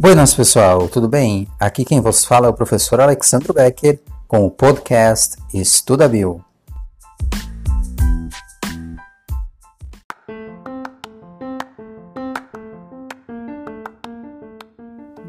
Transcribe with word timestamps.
Buenas 0.00 0.32
pessoal, 0.32 0.88
tudo 0.88 1.08
bem? 1.08 1.48
Aqui 1.58 1.84
quem 1.84 2.00
vos 2.00 2.24
fala 2.24 2.46
é 2.46 2.50
o 2.50 2.54
professor 2.54 3.00
Alexandre 3.00 3.52
Becker 3.52 4.00
com 4.28 4.46
o 4.46 4.50
podcast 4.50 5.36
Estuda 5.52 6.08
Bio. 6.08 6.40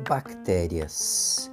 Bactérias. 0.07 1.51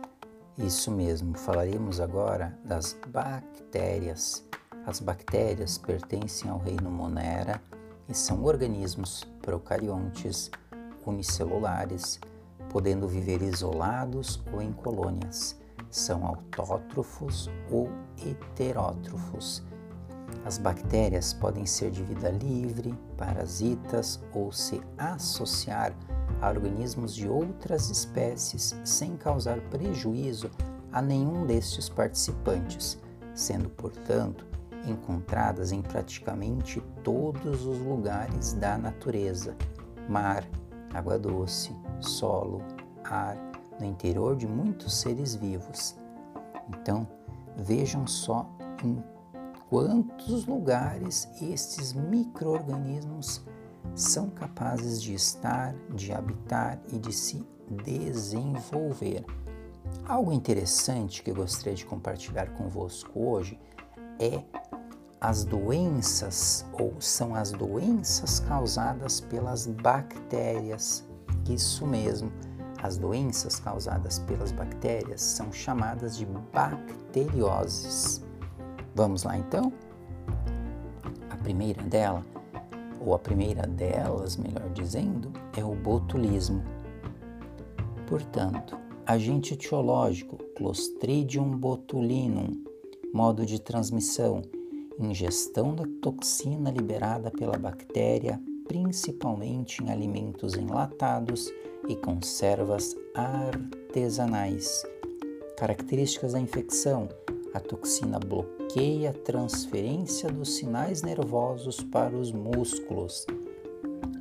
Isso 0.58 0.90
mesmo, 0.90 1.38
falaremos 1.38 2.02
agora 2.02 2.54
das 2.66 2.94
bactérias. 3.08 4.44
As 4.86 5.00
bactérias 5.00 5.78
pertencem 5.78 6.50
ao 6.50 6.58
reino 6.58 6.90
Monera 6.90 7.62
e 8.10 8.14
são 8.14 8.44
organismos 8.44 9.24
procariontes 9.40 10.50
unicelulares, 11.06 12.20
podendo 12.76 13.08
viver 13.08 13.40
isolados 13.40 14.38
ou 14.52 14.60
em 14.60 14.70
colônias. 14.70 15.58
São 15.90 16.26
autótrofos 16.26 17.48
ou 17.70 17.88
heterótrofos. 18.22 19.64
As 20.44 20.58
bactérias 20.58 21.32
podem 21.32 21.64
ser 21.64 21.90
de 21.90 22.04
vida 22.04 22.28
livre, 22.28 22.94
parasitas 23.16 24.20
ou 24.34 24.52
se 24.52 24.78
associar 24.98 25.94
a 26.42 26.50
organismos 26.50 27.14
de 27.14 27.26
outras 27.26 27.88
espécies 27.88 28.78
sem 28.84 29.16
causar 29.16 29.58
prejuízo 29.70 30.50
a 30.92 31.00
nenhum 31.00 31.46
destes 31.46 31.88
participantes, 31.88 32.98
sendo, 33.34 33.70
portanto, 33.70 34.46
encontradas 34.86 35.72
em 35.72 35.80
praticamente 35.80 36.82
todos 37.02 37.64
os 37.64 37.78
lugares 37.78 38.52
da 38.52 38.76
natureza: 38.76 39.56
mar, 40.10 40.46
água 40.96 41.18
doce, 41.18 41.74
solo, 42.00 42.62
ar, 43.04 43.36
no 43.78 43.86
interior 43.86 44.36
de 44.36 44.46
muitos 44.46 44.94
seres 44.94 45.34
vivos. 45.34 45.96
Então, 46.68 47.06
vejam 47.56 48.06
só 48.06 48.48
em 48.82 49.02
quantos 49.68 50.46
lugares 50.46 51.28
estes 51.40 51.92
microorganismos 51.92 53.44
são 53.94 54.30
capazes 54.30 55.00
de 55.02 55.14
estar, 55.14 55.74
de 55.94 56.12
habitar 56.12 56.80
e 56.92 56.98
de 56.98 57.12
se 57.12 57.46
desenvolver. 57.68 59.24
Algo 60.06 60.32
interessante 60.32 61.22
que 61.22 61.30
eu 61.30 61.34
gostaria 61.34 61.74
de 61.74 61.84
compartilhar 61.84 62.50
convosco 62.54 63.18
hoje 63.18 63.58
é 64.18 64.42
as 65.26 65.44
doenças, 65.44 66.64
ou 66.72 66.94
são 67.00 67.34
as 67.34 67.50
doenças 67.50 68.38
causadas 68.38 69.18
pelas 69.18 69.66
bactérias. 69.66 71.04
Isso 71.50 71.84
mesmo, 71.84 72.30
as 72.80 72.96
doenças 72.96 73.58
causadas 73.58 74.20
pelas 74.20 74.52
bactérias 74.52 75.20
são 75.20 75.50
chamadas 75.50 76.16
de 76.16 76.24
bacterioses. 76.54 78.24
Vamos 78.94 79.24
lá 79.24 79.36
então? 79.36 79.72
A 81.28 81.36
primeira 81.38 81.82
dela, 81.82 82.24
ou 83.00 83.12
a 83.12 83.18
primeira 83.18 83.66
delas, 83.66 84.36
melhor 84.36 84.70
dizendo, 84.74 85.32
é 85.56 85.64
o 85.64 85.74
botulismo. 85.74 86.62
Portanto, 88.06 88.78
agente 89.04 89.54
etiológico 89.54 90.36
Clostridium 90.56 91.50
botulinum, 91.50 92.62
modo 93.12 93.44
de 93.44 93.60
transmissão 93.60 94.40
ingestão 94.98 95.74
da 95.74 95.84
toxina 96.00 96.70
liberada 96.70 97.30
pela 97.30 97.58
bactéria, 97.58 98.40
principalmente 98.66 99.82
em 99.82 99.90
alimentos 99.90 100.54
enlatados 100.54 101.52
e 101.88 101.94
conservas 101.96 102.96
artesanais. 103.14 104.84
Características 105.56 106.32
da 106.32 106.40
infecção: 106.40 107.08
a 107.52 107.60
toxina 107.60 108.18
bloqueia 108.18 109.10
a 109.10 109.12
transferência 109.12 110.30
dos 110.30 110.56
sinais 110.56 111.02
nervosos 111.02 111.80
para 111.80 112.16
os 112.16 112.32
músculos. 112.32 113.26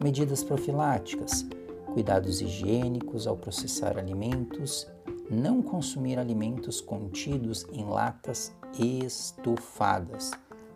Medidas 0.02 0.44
profiláticas: 0.44 1.46
cuidados 1.94 2.42
higiênicos 2.42 3.28
ao 3.28 3.38
processar 3.38 3.98
alimentos, 3.98 4.88
não 5.30 5.62
consumir 5.62 6.20
alimentos 6.20 6.80
contidos 6.82 7.66
em 7.72 7.86
latas 7.86 8.54
estufadas 8.78 10.32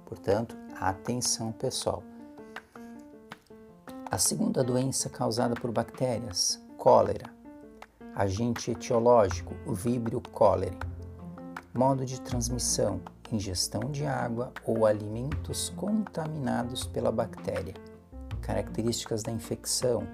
Portanto, 0.10 0.58
atenção 0.76 1.52
pessoal. 1.52 2.02
A 4.10 4.18
segunda 4.18 4.64
doença 4.64 5.08
causada 5.08 5.54
por 5.54 5.72
bactérias, 5.72 6.60
cólera. 6.80 7.30
Agente 8.16 8.72
etiológico, 8.72 9.54
o 9.68 9.74
Vibrio 9.74 10.20
cholerae. 10.36 10.76
Modo 11.76 12.04
de 12.04 12.20
transmissão, 12.20 13.00
ingestão 13.32 13.92
de 13.92 14.04
água 14.04 14.52
ou 14.66 14.88
alimentos 14.88 15.70
contaminados 15.78 16.88
pela 16.88 17.12
bactéria. 17.12 17.76
Características 18.42 19.22
da 19.22 19.32
infecção: 19.32 20.08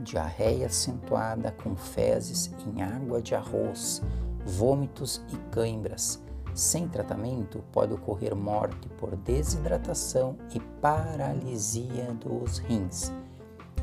diarreia 0.00 0.66
acentuada 0.66 1.50
com 1.50 1.74
fezes 1.74 2.50
em 2.66 2.82
água 2.82 3.22
de 3.22 3.34
arroz, 3.34 4.02
vômitos 4.44 5.22
e 5.32 5.36
cãibras, 5.50 6.22
sem 6.54 6.88
tratamento, 6.88 7.62
pode 7.72 7.92
ocorrer 7.92 8.34
morte 8.34 8.88
por 8.90 9.16
desidratação 9.16 10.36
e 10.54 10.60
paralisia 10.60 12.14
dos 12.14 12.58
rins. 12.58 13.12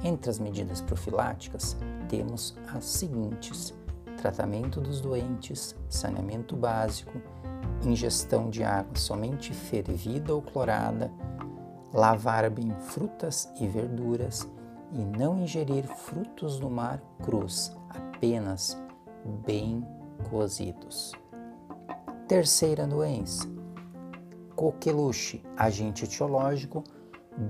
Entre 0.03 0.29
as 0.31 0.39
medidas 0.39 0.81
profiláticas, 0.81 1.77
temos 2.07 2.57
as 2.73 2.85
seguintes: 2.85 3.73
tratamento 4.17 4.79
dos 4.79 5.01
doentes, 5.01 5.75
saneamento 5.89 6.55
básico, 6.55 7.21
ingestão 7.83 8.49
de 8.49 8.63
água 8.63 8.95
somente 8.95 9.53
fervida 9.53 10.33
ou 10.33 10.41
clorada, 10.41 11.11
lavar 11.93 12.49
bem 12.49 12.73
frutas 12.79 13.51
e 13.59 13.67
verduras 13.67 14.49
e 14.93 15.03
não 15.03 15.39
ingerir 15.39 15.85
frutos 15.87 16.59
do 16.59 16.69
mar 16.69 17.01
crus, 17.23 17.75
apenas 17.89 18.81
bem 19.45 19.85
cozidos. 20.29 21.20
Terceira 22.31 22.87
doença, 22.87 23.45
coqueluche, 24.55 25.43
agente 25.57 26.05
etiológico, 26.05 26.81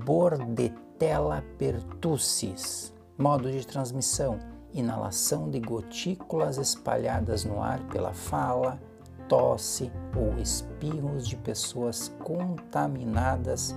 Bordetella 0.03 1.45
pertussis. 1.55 2.91
Modo 3.15 3.51
de 3.51 3.63
transmissão, 3.67 4.39
inalação 4.73 5.51
de 5.51 5.59
gotículas 5.59 6.57
espalhadas 6.57 7.45
no 7.45 7.61
ar 7.61 7.79
pela 7.89 8.11
fala, 8.11 8.81
tosse 9.29 9.91
ou 10.15 10.35
espirros 10.41 11.27
de 11.27 11.37
pessoas 11.37 12.11
contaminadas 12.23 13.75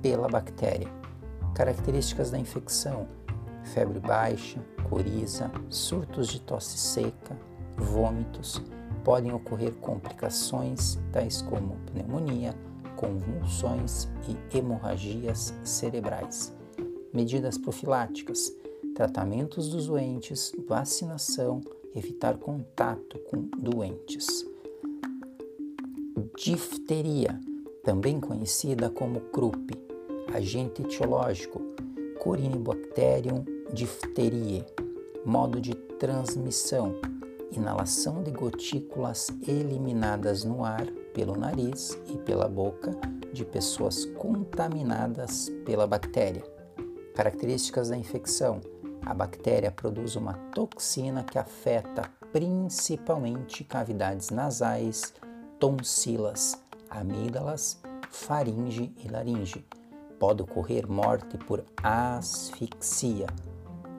pela 0.00 0.28
bactéria. 0.28 0.86
Características 1.56 2.30
da 2.30 2.38
infecção: 2.38 3.08
febre 3.64 3.98
baixa, 3.98 4.60
coriza, 4.88 5.50
surtos 5.68 6.28
de 6.28 6.40
tosse 6.40 6.78
seca, 6.78 7.36
vômitos, 7.76 8.62
podem 9.06 9.32
ocorrer 9.32 9.72
complicações 9.74 10.98
tais 11.12 11.40
como 11.40 11.76
pneumonia, 11.86 12.52
convulsões 12.96 14.08
e 14.28 14.58
hemorragias 14.58 15.54
cerebrais. 15.62 16.52
Medidas 17.12 17.56
profiláticas: 17.56 18.52
tratamentos 18.96 19.68
dos 19.68 19.86
doentes, 19.86 20.52
vacinação, 20.66 21.60
evitar 21.94 22.36
contato 22.36 23.20
com 23.30 23.42
doentes. 23.56 24.44
Difteria, 26.36 27.38
também 27.84 28.18
conhecida 28.18 28.90
como 28.90 29.20
croup, 29.20 29.70
agente 30.34 30.82
etiológico 30.82 31.62
Corynebacterium 32.18 33.44
diphtheriae, 33.72 34.64
modo 35.24 35.60
de 35.60 35.76
transmissão 35.76 36.96
inalação 37.50 38.22
de 38.22 38.30
gotículas 38.30 39.28
eliminadas 39.46 40.44
no 40.44 40.64
ar 40.64 40.86
pelo 41.14 41.36
nariz 41.36 41.98
e 42.06 42.18
pela 42.18 42.48
boca 42.48 42.90
de 43.32 43.44
pessoas 43.44 44.04
contaminadas 44.04 45.50
pela 45.64 45.86
bactéria. 45.86 46.44
Características 47.14 47.88
da 47.88 47.96
infecção: 47.96 48.60
a 49.04 49.14
bactéria 49.14 49.70
produz 49.70 50.16
uma 50.16 50.34
toxina 50.52 51.22
que 51.22 51.38
afeta 51.38 52.10
principalmente 52.32 53.64
cavidades 53.64 54.30
nasais, 54.30 55.14
tonsilas, 55.58 56.60
amígdalas, 56.90 57.80
faringe 58.10 58.92
e 59.04 59.08
laringe. 59.08 59.64
Pode 60.18 60.42
ocorrer 60.42 60.90
morte 60.90 61.38
por 61.38 61.64
asfixia. 61.82 63.26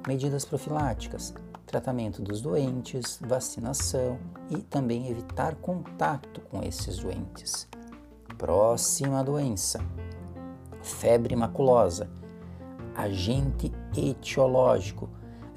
Medidas 0.07 0.45
profiláticas: 0.45 1.33
tratamento 1.67 2.21
dos 2.21 2.41
doentes, 2.41 3.19
vacinação 3.21 4.17
e 4.49 4.57
também 4.57 5.09
evitar 5.09 5.55
contato 5.55 6.41
com 6.49 6.63
esses 6.63 6.97
doentes. 6.97 7.67
Próxima 8.37 9.23
doença: 9.23 9.79
febre 10.81 11.35
maculosa, 11.35 12.09
agente 12.95 13.71
etiológico, 13.95 15.09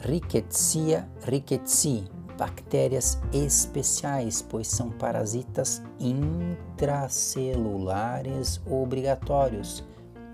Rickettsia 0.03 1.07
rickettsii, 1.23 2.11
bactérias 2.39 3.19
especiais, 3.35 4.41
pois 4.41 4.67
são 4.67 4.89
parasitas 4.89 5.83
intracelulares 5.99 8.63
obrigatórios, 8.67 9.85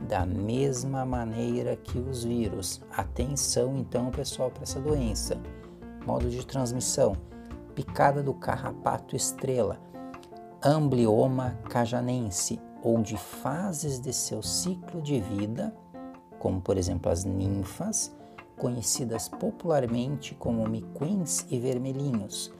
da 0.09 0.25
mesma 0.25 1.05
maneira 1.05 1.75
que 1.75 1.99
os 1.99 2.23
vírus. 2.23 2.81
Atenção 2.97 3.77
então, 3.77 4.09
pessoal, 4.13 4.53
para 4.53 4.63
essa 4.63 4.79
doença. 4.79 5.37
Modo 6.07 6.31
de 6.31 6.47
transmissão: 6.47 7.17
picada 7.75 8.23
do 8.23 8.33
carrapato 8.33 9.17
estrela, 9.17 9.81
amblioma 10.63 11.59
cajanense 11.69 12.61
ou 12.83 13.03
de 13.03 13.17
fases 13.17 13.99
de 13.99 14.13
seu 14.13 14.43
ciclo 14.43 15.03
de 15.03 15.21
vida, 15.21 15.75
como 16.39 16.61
por 16.61 16.79
exemplo 16.79 17.11
as 17.11 17.25
ninfas, 17.25 18.15
conhecidas 18.57 19.29
popularmente 19.29 20.35
como 20.37 20.67
miquins 20.69 21.45
e 21.51 21.59
vermelhinhos. 21.59 22.53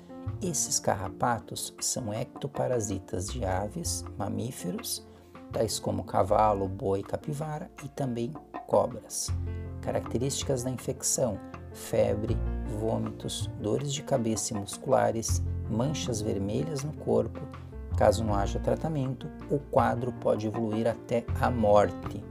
Esses 0.43 0.81
carrapatos 0.81 1.73
são 1.81 2.13
ectoparasitas 2.13 3.29
de 3.29 3.45
aves, 3.45 4.05
mamíferos, 4.19 5.07
tais 5.53 5.79
como 5.79 6.05
cavalo, 6.05 6.69
boi, 6.69 7.03
capivara 7.03 7.71
e 7.85 7.89
também 7.89 8.33
cobras. 8.67 9.29
Características 9.81 10.65
da 10.65 10.71
infecção: 10.71 11.39
febre, 11.73 12.37
vômitos, 12.77 13.51
dores 13.61 13.93
de 13.93 14.03
cabeça 14.03 14.53
e 14.53 14.57
musculares, 14.57 15.43
manchas 15.71 16.21
vermelhas 16.21 16.85
no 16.85 16.93
corpo. 16.93 17.41
Caso 17.97 18.23
não 18.23 18.35
haja 18.35 18.61
tratamento, 18.61 19.27
o 19.51 19.59
quadro 19.59 20.13
pode 20.13 20.47
evoluir 20.47 20.87
até 20.87 21.25
a 21.41 21.51
morte. 21.51 22.23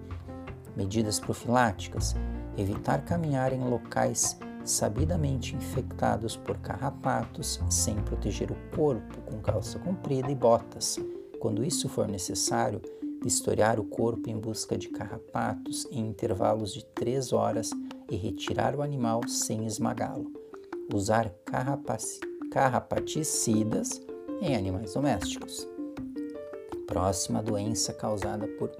Medidas 0.75 1.19
profiláticas: 1.19 2.15
evitar 2.57 3.03
caminhar 3.03 3.51
em 3.51 3.63
locais 3.67 4.37
sabidamente 4.63 5.55
infectados 5.55 6.35
por 6.35 6.57
carrapatos 6.57 7.59
sem 7.69 7.95
proteger 7.95 8.51
o 8.51 8.75
corpo 8.75 9.21
com 9.21 9.39
calça 9.39 9.79
comprida 9.79 10.31
e 10.31 10.35
botas. 10.35 10.97
Quando 11.39 11.63
isso 11.63 11.87
for 11.87 12.07
necessário, 12.07 12.81
vistoriar 13.23 13.79
o 13.79 13.83
corpo 13.83 14.29
em 14.29 14.37
busca 14.37 14.77
de 14.77 14.89
carrapatos 14.89 15.87
em 15.91 16.07
intervalos 16.07 16.73
de 16.73 16.85
3 16.85 17.33
horas 17.33 17.71
e 18.09 18.15
retirar 18.15 18.75
o 18.75 18.81
animal 18.81 19.27
sem 19.27 19.65
esmagá-lo. 19.65 20.31
Usar 20.93 21.33
carrapaticidas 22.51 24.01
em 24.41 24.55
animais 24.55 24.93
domésticos. 24.93 25.67
Próxima 26.87 27.41
doença 27.41 27.93
causada 27.93 28.47
por 28.59 28.71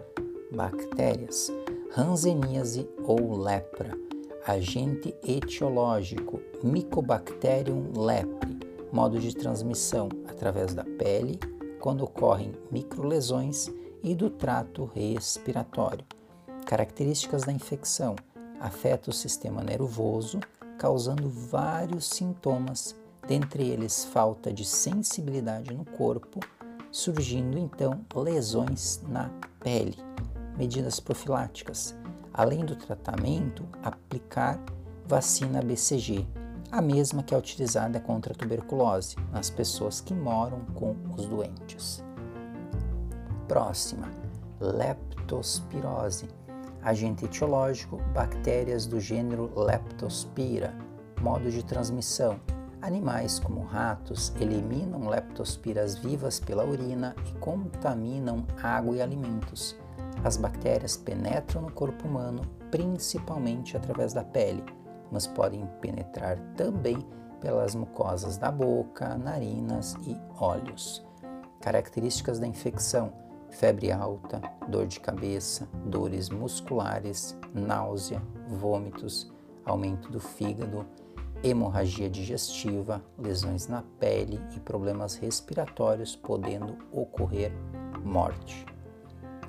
bactérias 0.51 1.51
hanseníase 1.97 2.89
ou 3.03 3.37
lepra, 3.37 3.97
agente 4.45 5.15
etiológico 5.23 6.41
Mycobacterium 6.61 7.93
lepre, 7.95 8.59
modo 8.91 9.17
de 9.17 9.33
transmissão 9.33 10.09
através 10.27 10.73
da 10.73 10.83
pele, 10.83 11.39
quando 11.79 12.03
ocorrem 12.03 12.51
microlesões 12.69 13.71
e 14.03 14.13
do 14.13 14.29
trato 14.29 14.85
respiratório. 14.93 16.05
Características 16.65 17.43
da 17.43 17.53
infecção: 17.53 18.15
afeta 18.59 19.09
o 19.09 19.13
sistema 19.13 19.63
nervoso, 19.63 20.39
causando 20.77 21.29
vários 21.29 22.05
sintomas, 22.05 22.95
dentre 23.27 23.67
eles 23.67 24.05
falta 24.05 24.51
de 24.51 24.65
sensibilidade 24.65 25.73
no 25.73 25.85
corpo, 25.85 26.39
surgindo 26.91 27.57
então 27.57 28.05
lesões 28.15 29.01
na 29.07 29.29
pele 29.59 29.97
medidas 30.57 30.99
profiláticas. 30.99 31.95
Além 32.33 32.65
do 32.65 32.75
tratamento, 32.75 33.65
aplicar 33.83 34.59
vacina 35.05 35.61
BCG, 35.61 36.27
a 36.71 36.81
mesma 36.81 37.23
que 37.23 37.33
é 37.33 37.37
utilizada 37.37 37.99
contra 37.99 38.33
a 38.33 38.35
tuberculose 38.35 39.15
nas 39.31 39.49
pessoas 39.49 40.01
que 40.01 40.13
moram 40.13 40.59
com 40.73 40.95
os 41.15 41.25
doentes. 41.25 42.03
Próxima, 43.47 44.11
leptospirose. 44.59 46.27
Agente 46.85 47.25
etiológico, 47.25 47.97
bactérias 48.13 48.85
do 48.85 48.99
gênero 48.99 49.51
Leptospira. 49.59 50.71
Modo 51.19 51.49
de 51.49 51.65
transmissão: 51.65 52.39
animais 52.79 53.39
como 53.39 53.63
ratos 53.63 54.31
eliminam 54.39 55.09
leptospiras 55.09 55.95
vivas 55.95 56.39
pela 56.39 56.63
urina 56.63 57.15
e 57.27 57.39
contaminam 57.39 58.45
água 58.61 58.97
e 58.97 59.01
alimentos. 59.01 59.75
As 60.23 60.37
bactérias 60.37 60.95
penetram 60.95 61.63
no 61.63 61.71
corpo 61.71 62.07
humano 62.07 62.43
principalmente 62.69 63.75
através 63.75 64.13
da 64.13 64.23
pele, 64.23 64.63
mas 65.11 65.25
podem 65.25 65.65
penetrar 65.81 66.37
também 66.55 67.03
pelas 67.41 67.73
mucosas 67.73 68.37
da 68.37 68.51
boca, 68.51 69.17
narinas 69.17 69.95
e 70.03 70.15
olhos. 70.39 71.03
Características 71.61 72.37
da 72.37 72.45
infecção: 72.45 73.11
febre 73.55 73.91
alta, 73.91 74.41
dor 74.67 74.85
de 74.85 74.99
cabeça, 74.99 75.67
dores 75.85 76.29
musculares, 76.29 77.37
náusea, 77.53 78.21
vômitos, 78.49 79.31
aumento 79.63 80.11
do 80.11 80.19
fígado, 80.19 80.85
hemorragia 81.41 82.09
digestiva, 82.09 83.01
lesões 83.17 83.67
na 83.67 83.81
pele 83.99 84.41
e 84.55 84.59
problemas 84.59 85.15
respiratórios, 85.15 86.15
podendo 86.15 86.77
ocorrer 86.91 87.51
morte. 88.03 88.65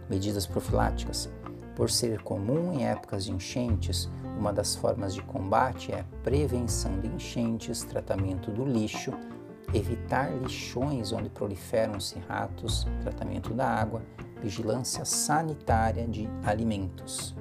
Medidas 0.08 0.46
profiláticas. 0.46 1.28
Por 1.74 1.90
ser 1.90 2.22
comum 2.22 2.72
em 2.72 2.86
épocas 2.86 3.24
de 3.24 3.32
enchentes, 3.32 4.08
uma 4.38 4.52
das 4.52 4.76
formas 4.76 5.14
de 5.14 5.22
combate 5.22 5.92
é 5.92 6.04
prevenção 6.22 7.00
de 7.00 7.08
enchentes, 7.08 7.82
tratamento 7.82 8.50
do 8.50 8.64
lixo, 8.64 9.12
evitar 9.76 10.32
lixões 10.32 11.12
onde 11.12 11.28
proliferam-se 11.28 12.19
ratos, 12.20 12.87
tratamento 13.02 13.52
da 13.52 13.69
água, 13.69 14.02
vigilância 14.43 15.05
sanitária 15.05 16.06
de 16.06 16.28
alimentos. 16.44 17.34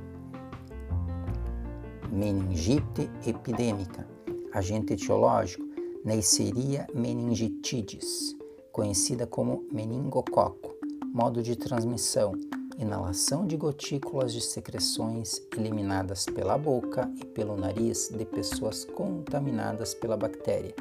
Meningite 2.11 3.09
epidêmica. 3.25 4.07
Agente 4.53 4.93
etiológico 4.93 5.65
Neisseria 6.05 6.85
meningitidis, 6.93 8.37
conhecida 8.71 9.25
como 9.25 9.65
meningococo. 9.71 10.75
Modo 11.11 11.41
de 11.41 11.55
transmissão: 11.55 12.33
inalação 12.77 13.47
de 13.47 13.57
gotículas 13.57 14.31
de 14.31 14.39
secreções 14.39 15.41
eliminadas 15.57 16.25
pela 16.25 16.59
boca 16.59 17.11
e 17.19 17.25
pelo 17.25 17.57
nariz 17.57 18.09
de 18.09 18.23
pessoas 18.23 18.85
contaminadas 18.85 19.95
pela 19.95 20.15
bactéria. 20.15 20.75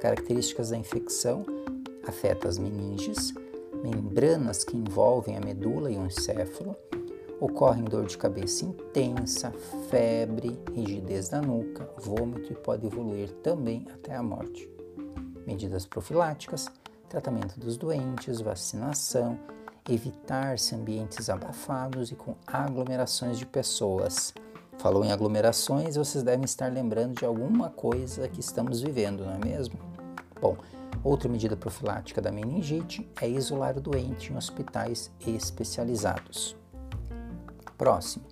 Características 0.00 0.70
da 0.70 0.78
infecção: 0.78 1.44
afeta 2.06 2.48
as 2.48 2.58
meninges, 2.58 3.34
membranas 3.82 4.64
que 4.64 4.76
envolvem 4.76 5.36
a 5.36 5.40
medula 5.40 5.90
e 5.90 5.98
o 5.98 6.06
encéfalo, 6.06 6.74
ocorrem 7.38 7.84
dor 7.84 8.06
de 8.06 8.16
cabeça 8.16 8.64
intensa, 8.64 9.52
febre, 9.90 10.58
rigidez 10.74 11.28
da 11.28 11.40
nuca, 11.40 11.88
vômito 11.98 12.52
e 12.52 12.56
pode 12.56 12.86
evoluir 12.86 13.30
também 13.42 13.86
até 13.92 14.14
a 14.14 14.22
morte. 14.22 14.70
Medidas 15.46 15.84
profiláticas: 15.84 16.68
tratamento 17.08 17.60
dos 17.60 17.76
doentes, 17.76 18.40
vacinação, 18.40 19.38
evitar-se 19.88 20.74
ambientes 20.74 21.28
abafados 21.28 22.10
e 22.10 22.14
com 22.14 22.36
aglomerações 22.46 23.38
de 23.38 23.44
pessoas. 23.44 24.32
Falou 24.78 25.04
em 25.04 25.12
aglomerações, 25.12 25.96
vocês 25.96 26.24
devem 26.24 26.44
estar 26.46 26.72
lembrando 26.72 27.18
de 27.18 27.26
alguma 27.26 27.68
coisa 27.68 28.26
que 28.28 28.40
estamos 28.40 28.80
vivendo, 28.80 29.26
não 29.26 29.34
é 29.34 29.38
mesmo? 29.38 29.89
Bom, 30.40 30.56
outra 31.04 31.28
medida 31.28 31.56
profilática 31.56 32.20
da 32.20 32.32
meningite 32.32 33.08
é 33.20 33.28
isolar 33.28 33.76
o 33.76 33.80
doente 33.80 34.32
em 34.32 34.36
hospitais 34.36 35.10
especializados. 35.26 36.56
Próximo, 37.76 38.24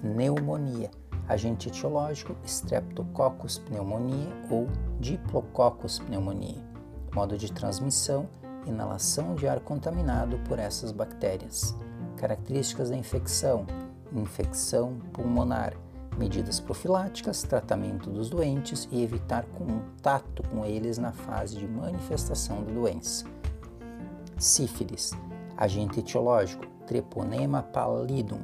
pneumonia. 0.00 0.90
Agente 1.28 1.68
etiológico 1.68 2.34
Streptococcus 2.44 3.58
pneumoniae 3.58 4.32
ou 4.50 4.66
Diplococcus 4.98 6.00
pneumoniae. 6.00 6.60
Modo 7.14 7.38
de 7.38 7.52
transmissão 7.52 8.28
inalação 8.66 9.34
de 9.34 9.48
ar 9.48 9.60
contaminado 9.60 10.38
por 10.48 10.58
essas 10.58 10.92
bactérias. 10.92 11.74
Características 12.16 12.90
da 12.90 12.96
infecção: 12.96 13.66
infecção 14.12 14.98
pulmonar, 15.12 15.74
medidas 16.20 16.60
profiláticas, 16.60 17.42
tratamento 17.42 18.10
dos 18.10 18.28
doentes 18.28 18.86
e 18.92 19.02
evitar 19.02 19.46
contato 19.46 20.42
com 20.50 20.66
eles 20.66 20.98
na 20.98 21.12
fase 21.12 21.56
de 21.56 21.66
manifestação 21.66 22.62
da 22.62 22.70
doença. 22.70 23.24
Sífilis, 24.38 25.12
agente 25.56 26.00
etiológico, 26.00 26.66
Treponema 26.86 27.62
pallidum. 27.62 28.40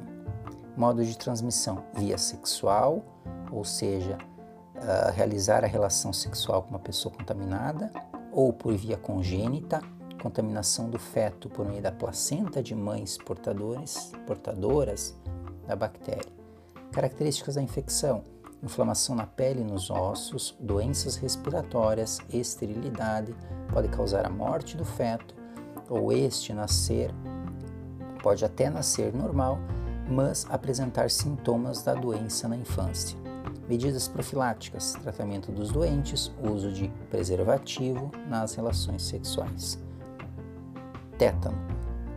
Modo 0.75 1.05
de 1.05 1.17
transmissão: 1.17 1.83
via 1.93 2.17
sexual, 2.17 3.03
ou 3.51 3.63
seja, 3.63 4.17
uh, 4.75 5.11
realizar 5.13 5.63
a 5.63 5.67
relação 5.67 6.11
sexual 6.11 6.63
com 6.63 6.69
uma 6.69 6.79
pessoa 6.79 7.13
contaminada, 7.13 7.91
ou 8.31 8.51
por 8.51 8.73
via 8.75 8.97
congênita 8.97 9.81
contaminação 10.17 10.89
do 10.89 10.97
feto 10.97 11.47
por 11.47 11.65
meio 11.65 11.81
da 11.81 11.91
placenta 11.91 12.61
de 12.61 12.73
mães 12.73 13.17
portadores, 13.17 14.11
portadoras 14.25 15.15
da 15.67 15.75
bactéria. 15.75 16.36
Características 16.91 17.55
da 17.55 17.61
infecção: 17.61 18.23
inflamação 18.63 19.15
na 19.15 19.25
pele 19.25 19.61
e 19.61 19.65
nos 19.65 19.89
ossos, 19.89 20.55
doenças 20.59 21.15
respiratórias, 21.15 22.19
esterilidade, 22.29 23.35
pode 23.71 23.87
causar 23.89 24.25
a 24.25 24.29
morte 24.29 24.75
do 24.75 24.85
feto 24.85 25.35
ou 25.89 26.11
este 26.11 26.53
nascer, 26.53 27.11
pode 28.21 28.43
até 28.43 28.69
nascer 28.69 29.13
normal, 29.13 29.59
mas 30.09 30.45
apresentar 30.49 31.09
sintomas 31.09 31.83
da 31.83 31.93
doença 31.93 32.47
na 32.47 32.57
infância. 32.57 33.17
Medidas 33.67 34.07
profiláticas, 34.07 34.93
tratamento 34.93 35.51
dos 35.51 35.71
doentes, 35.71 36.31
uso 36.41 36.71
de 36.71 36.87
preservativo 37.09 38.11
nas 38.27 38.55
relações 38.55 39.03
sexuais. 39.03 39.77
Tétano, 41.17 41.57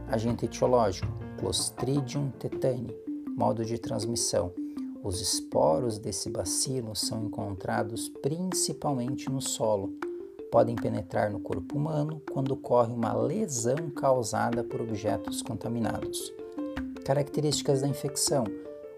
agente 0.08 0.44
etiológico, 0.44 1.12
Clostridium 1.38 2.30
tetani, 2.30 2.94
modo 3.36 3.64
de 3.64 3.78
transmissão. 3.78 4.52
Os 5.02 5.20
esporos 5.20 5.98
desse 5.98 6.28
bacilo 6.28 6.94
são 6.94 7.24
encontrados 7.24 8.08
principalmente 8.08 9.30
no 9.30 9.40
solo. 9.40 9.94
Podem 10.52 10.76
penetrar 10.76 11.30
no 11.30 11.40
corpo 11.40 11.76
humano 11.76 12.20
quando 12.30 12.52
ocorre 12.52 12.92
uma 12.92 13.14
lesão 13.14 13.88
causada 13.94 14.62
por 14.62 14.80
objetos 14.80 15.40
contaminados. 15.42 16.32
Características 17.04 17.80
da 17.80 17.88
infecção: 17.88 18.44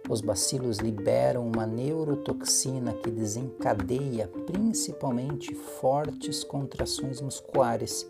os 0.09 0.21
bacilos 0.21 0.79
liberam 0.79 1.47
uma 1.47 1.67
neurotoxina 1.67 2.93
que 2.95 3.11
desencadeia 3.11 4.29
principalmente 4.47 5.55
fortes 5.55 6.43
contrações 6.43 7.21
musculares. 7.21 8.07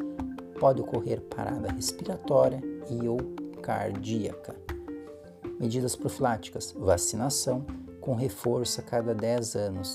Pode 0.58 0.80
ocorrer 0.80 1.20
parada 1.20 1.70
respiratória 1.72 2.62
e 2.88 3.06
ou 3.06 3.18
cardíaca. 3.60 4.61
Medidas 5.62 5.94
profiláticas: 5.94 6.74
vacinação 6.76 7.64
com 8.00 8.16
reforço 8.16 8.80
a 8.80 8.82
cada 8.82 9.14
10 9.14 9.54
anos. 9.54 9.92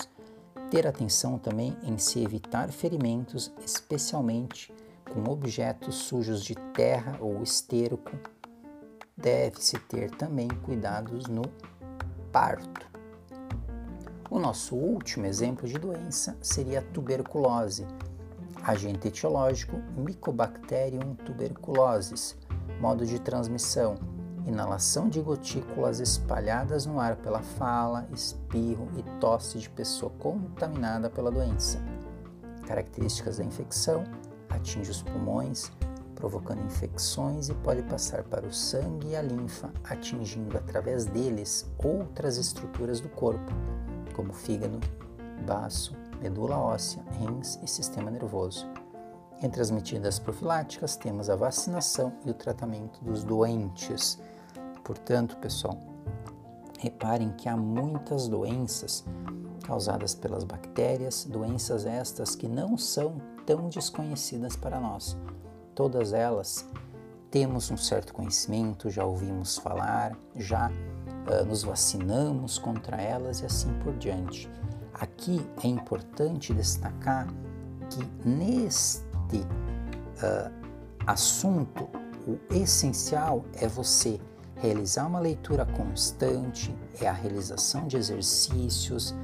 Ter 0.70 0.86
atenção 0.86 1.38
também 1.38 1.76
em 1.82 1.98
se 1.98 2.24
evitar 2.24 2.72
ferimentos, 2.72 3.52
especialmente 3.62 4.72
com 5.12 5.30
objetos 5.30 5.94
sujos 5.96 6.42
de 6.42 6.54
terra 6.72 7.18
ou 7.20 7.42
esterco. 7.42 8.12
Deve-se 9.14 9.78
ter 9.80 10.10
também 10.10 10.48
cuidados 10.48 11.26
no 11.26 11.42
parto. 12.32 12.88
O 14.30 14.38
nosso 14.38 14.74
último 14.74 15.26
exemplo 15.26 15.68
de 15.68 15.78
doença 15.78 16.34
seria 16.40 16.78
a 16.78 16.82
tuberculose. 16.82 17.86
Agente 18.62 19.08
etiológico 19.08 19.76
Mycobacterium 19.98 21.14
tuberculosis. 21.14 22.38
Modo 22.80 23.04
de 23.04 23.18
transmissão: 23.18 24.17
inalação 24.48 25.08
de 25.08 25.20
gotículas 25.20 26.00
espalhadas 26.00 26.86
no 26.86 26.98
ar 26.98 27.16
pela 27.16 27.40
fala, 27.40 28.08
espirro 28.12 28.88
e 28.96 29.02
tosse 29.20 29.58
de 29.58 29.68
pessoa 29.70 30.10
contaminada 30.18 31.10
pela 31.10 31.30
doença. 31.30 31.78
Características 32.66 33.38
da 33.38 33.44
infecção: 33.44 34.04
atinge 34.48 34.90
os 34.90 35.02
pulmões, 35.02 35.70
provocando 36.14 36.64
infecções 36.64 37.48
e 37.48 37.54
pode 37.54 37.82
passar 37.82 38.24
para 38.24 38.46
o 38.46 38.52
sangue 38.52 39.08
e 39.08 39.16
a 39.16 39.22
linfa, 39.22 39.72
atingindo 39.84 40.56
através 40.56 41.04
deles 41.04 41.70
outras 41.78 42.36
estruturas 42.36 43.00
do 43.00 43.08
corpo, 43.08 43.52
como 44.14 44.32
fígado, 44.32 44.80
baço, 45.46 45.94
medula 46.20 46.56
óssea, 46.56 47.02
rins 47.20 47.58
e 47.62 47.68
sistema 47.68 48.10
nervoso. 48.10 48.66
Entre 49.40 49.62
as 49.62 49.70
medidas 49.70 50.18
profiláticas 50.18 50.96
temos 50.96 51.30
a 51.30 51.36
vacinação 51.36 52.12
e 52.24 52.30
o 52.30 52.34
tratamento 52.34 53.04
dos 53.04 53.22
doentes. 53.22 54.18
Portanto, 54.88 55.36
pessoal, 55.36 55.78
reparem 56.80 57.30
que 57.32 57.48
há 57.48 57.56
muitas 57.56 58.26
doenças 58.26 59.04
causadas 59.62 60.14
pelas 60.14 60.42
bactérias, 60.42 61.24
doenças 61.24 61.86
estas 61.86 62.34
que 62.34 62.48
não 62.48 62.76
são 62.76 63.20
tão 63.46 63.68
desconhecidas 63.68 64.56
para 64.56 64.80
nós 64.80 65.16
todas 65.78 66.12
elas 66.12 66.68
temos 67.30 67.70
um 67.70 67.76
certo 67.76 68.12
conhecimento, 68.12 68.90
já 68.90 69.04
ouvimos 69.04 69.58
falar, 69.58 70.18
já 70.34 70.68
uh, 70.68 71.44
nos 71.44 71.62
vacinamos 71.62 72.58
contra 72.58 73.00
elas 73.00 73.42
e 73.42 73.46
assim 73.46 73.72
por 73.84 73.94
diante. 73.96 74.50
Aqui 74.92 75.48
é 75.62 75.68
importante 75.68 76.52
destacar 76.52 77.28
que 77.90 78.28
neste 78.28 79.04
uh, 79.36 80.52
assunto 81.06 81.88
o 82.26 82.40
essencial 82.52 83.44
é 83.54 83.68
você 83.68 84.18
realizar 84.60 85.06
uma 85.06 85.20
leitura 85.20 85.64
constante, 85.64 86.74
é 87.00 87.08
a 87.08 87.12
realização 87.12 87.86
de 87.86 87.96
exercícios, 87.96 89.14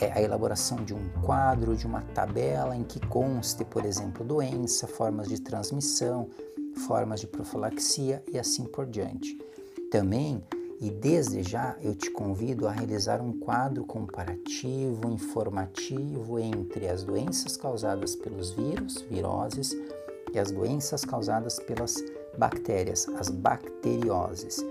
é 0.00 0.12
a 0.12 0.22
elaboração 0.22 0.84
de 0.84 0.94
um 0.94 1.08
quadro, 1.22 1.76
de 1.76 1.86
uma 1.86 2.02
tabela 2.14 2.76
em 2.76 2.84
que 2.84 3.00
conste, 3.06 3.64
por 3.64 3.84
exemplo, 3.84 4.24
doença, 4.24 4.86
formas 4.86 5.28
de 5.28 5.40
transmissão, 5.40 6.28
formas 6.86 7.20
de 7.20 7.26
profilaxia 7.26 8.22
e 8.32 8.38
assim 8.38 8.64
por 8.64 8.86
diante. 8.86 9.38
Também 9.90 10.42
e 10.80 10.90
desde 10.90 11.42
já 11.42 11.76
eu 11.82 11.94
te 11.94 12.10
convido 12.10 12.66
a 12.66 12.72
realizar 12.72 13.20
um 13.20 13.38
quadro 13.38 13.84
comparativo, 13.84 15.10
informativo 15.10 16.38
entre 16.38 16.88
as 16.88 17.04
doenças 17.04 17.54
causadas 17.54 18.16
pelos 18.16 18.52
vírus, 18.52 19.02
viroses, 19.02 19.76
e 20.32 20.38
as 20.38 20.50
doenças 20.50 21.04
causadas 21.04 21.58
pelas 21.58 21.96
bactérias, 22.36 23.08
as 23.18 23.28
bacterioses. 23.28 24.64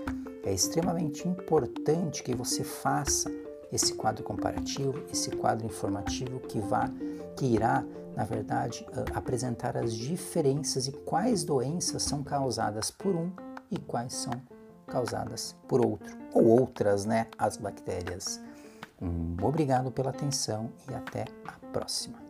É 0.44 0.52
extremamente 0.52 1.28
importante 1.28 2.22
que 2.22 2.34
você 2.34 2.64
faça 2.64 3.30
esse 3.72 3.94
quadro 3.94 4.24
comparativo, 4.24 5.04
esse 5.12 5.30
quadro 5.30 5.66
informativo 5.66 6.40
que 6.40 6.60
vá, 6.60 6.90
que 7.36 7.46
irá, 7.46 7.84
na 8.16 8.24
verdade, 8.24 8.86
apresentar 9.14 9.76
as 9.76 9.94
diferenças 9.94 10.88
e 10.88 10.92
quais 10.92 11.44
doenças 11.44 12.02
são 12.02 12.22
causadas 12.22 12.90
por 12.90 13.14
um 13.14 13.30
e 13.70 13.78
quais 13.78 14.14
são 14.14 14.32
causadas 14.86 15.54
por 15.68 15.84
outro, 15.84 16.16
ou 16.34 16.44
outras, 16.46 17.04
né, 17.04 17.28
as 17.38 17.56
bactérias. 17.56 18.40
Um 19.00 19.36
obrigado 19.42 19.90
pela 19.90 20.10
atenção 20.10 20.70
e 20.90 20.94
até 20.94 21.24
a 21.46 21.52
próxima. 21.72 22.29